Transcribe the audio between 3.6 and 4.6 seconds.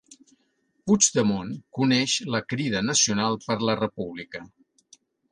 la República